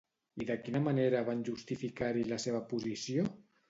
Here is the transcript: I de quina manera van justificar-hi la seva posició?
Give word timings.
I 0.43 0.47
de 0.51 0.55
quina 0.63 0.81
manera 0.85 1.23
van 1.29 1.45
justificar-hi 1.51 2.29
la 2.35 2.43
seva 2.49 2.67
posició? 2.77 3.33